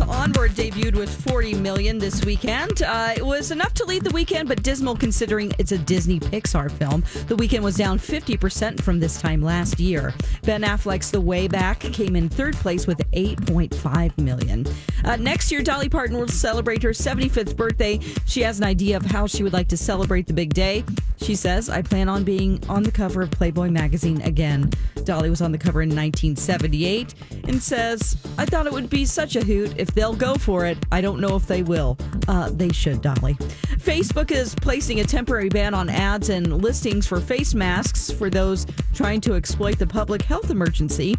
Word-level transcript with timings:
Onward 0.00 0.52
debuted 0.52 0.94
with 0.94 1.10
40 1.28 1.54
million 1.54 1.98
this 1.98 2.24
weekend. 2.24 2.82
Uh, 2.82 3.14
it 3.16 3.24
was 3.24 3.50
enough 3.50 3.74
to 3.74 3.84
lead 3.84 4.04
the 4.04 4.10
weekend, 4.10 4.48
but 4.48 4.62
dismal 4.62 4.96
considering 4.96 5.52
it's 5.58 5.72
a 5.72 5.78
Disney 5.78 6.20
Pixar 6.20 6.70
film. 6.70 7.04
The 7.26 7.36
weekend 7.36 7.64
was 7.64 7.76
down 7.76 7.98
50% 7.98 8.82
from 8.82 9.00
this 9.00 9.20
time 9.20 9.42
last 9.42 9.80
year. 9.80 10.14
Ben 10.42 10.62
Affleck's 10.62 11.10
The 11.10 11.20
Way 11.20 11.48
Back 11.48 11.80
came 11.80 12.16
in 12.16 12.28
third 12.28 12.54
place 12.56 12.86
with 12.86 12.98
8.5 13.12 14.18
million. 14.18 14.66
Uh, 15.04 15.16
next 15.16 15.52
year, 15.52 15.62
Dolly 15.62 15.88
Parton 15.88 16.16
will 16.16 16.28
celebrate 16.28 16.82
her 16.82 16.90
75th 16.90 17.56
birthday. 17.56 17.98
She 18.26 18.40
has 18.42 18.58
an 18.58 18.64
idea 18.64 18.96
of 18.96 19.04
how 19.04 19.26
she 19.26 19.42
would 19.42 19.52
like 19.52 19.68
to 19.68 19.76
celebrate 19.76 20.26
the 20.26 20.32
big 20.32 20.54
day. 20.54 20.84
She 21.18 21.34
says, 21.34 21.70
I 21.70 21.82
plan 21.82 22.08
on 22.08 22.24
being 22.24 22.62
on 22.68 22.82
the 22.82 22.92
cover 22.92 23.22
of 23.22 23.30
Playboy 23.30 23.70
magazine 23.70 24.20
again. 24.22 24.70
Dolly 25.04 25.30
was 25.30 25.42
on 25.42 25.52
the 25.52 25.58
cover 25.58 25.82
in 25.82 25.90
1978 25.90 27.14
and 27.44 27.62
says, 27.62 28.16
I 28.38 28.44
thought 28.44 28.66
it 28.66 28.72
would 28.72 28.90
be 28.90 29.04
such 29.04 29.36
a 29.36 29.44
hoot. 29.44 29.74
If 29.76 29.88
they'll 29.94 30.14
go 30.14 30.34
for 30.34 30.66
it, 30.66 30.78
I 30.90 31.00
don't 31.00 31.20
know 31.20 31.36
if 31.36 31.46
they 31.46 31.62
will. 31.62 31.98
Uh, 32.28 32.50
they 32.50 32.70
should, 32.72 33.02
Dolly. 33.02 33.34
Facebook 33.78 34.30
is 34.30 34.54
placing 34.54 35.00
a 35.00 35.04
temporary 35.04 35.48
ban 35.48 35.74
on 35.74 35.88
ads 35.88 36.30
and 36.30 36.62
listings 36.62 37.06
for 37.06 37.20
face 37.20 37.54
masks 37.54 38.10
for 38.10 38.30
those 38.30 38.66
trying 38.92 39.20
to 39.22 39.34
exploit 39.34 39.78
the 39.78 39.86
public 39.86 40.22
health 40.22 40.50
emergency 40.50 41.16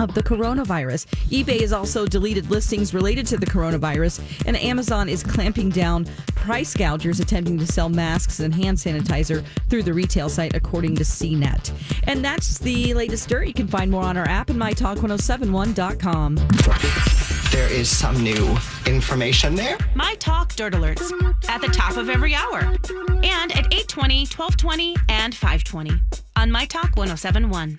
of 0.00 0.14
the 0.14 0.22
coronavirus. 0.22 1.06
eBay 1.30 1.60
has 1.60 1.72
also 1.72 2.06
deleted 2.06 2.50
listings 2.50 2.94
related 2.94 3.26
to 3.26 3.36
the 3.36 3.46
coronavirus, 3.46 4.20
and 4.46 4.56
Amazon 4.56 5.08
is 5.08 5.22
clamping 5.22 5.70
down 5.70 6.06
price 6.34 6.74
gougers 6.74 7.20
attempting 7.20 7.58
to 7.58 7.66
sell 7.66 7.88
masks 7.88 8.40
and 8.40 8.54
hand 8.54 8.78
sanitizer 8.78 9.44
through 9.68 9.82
the 9.82 9.92
retail 9.92 10.28
site, 10.28 10.54
according 10.54 10.94
to 10.96 11.02
CNET. 11.02 11.72
And 12.04 12.24
that's 12.24 12.58
the 12.58 12.94
latest 12.94 13.28
dirt. 13.28 13.46
You 13.46 13.54
can 13.54 13.68
find 13.68 13.90
more 13.90 14.04
on 14.04 14.16
our 14.16 14.28
app 14.28 14.50
and 14.50 14.60
mytalk1071.com. 14.60 16.36
There 17.50 17.72
is 17.72 17.88
some 17.88 18.22
new 18.22 18.56
information 18.86 19.54
there. 19.54 19.78
My 19.94 20.14
Talk 20.16 20.54
Dirt 20.54 20.74
Alerts 20.74 21.10
at 21.48 21.60
the 21.60 21.68
top 21.68 21.96
of 21.96 22.10
every 22.10 22.34
hour 22.34 22.58
and 22.58 23.52
at 23.52 23.72
820, 23.72 24.26
1220, 24.26 24.96
and 25.08 25.34
520 25.34 25.92
on 26.36 26.50
My 26.50 26.66
Talk 26.66 26.96
1071. 26.96 27.76